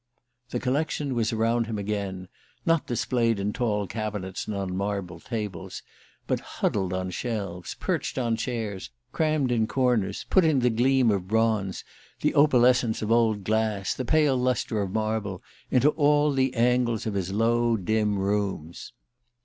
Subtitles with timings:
[0.49, 2.27] The collection was around him again,
[2.65, 5.83] not displayed in tall cabinets and on marble tables,
[6.25, 11.83] but huddled on shelves, perched on chairs, crammed in corners, putting the gleam of bronze,
[12.21, 17.13] the opalescence of old glass, the pale lustre of marble, into all the angles of
[17.13, 18.93] his low dim rooms.